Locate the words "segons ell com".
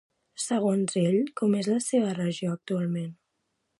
0.43-1.53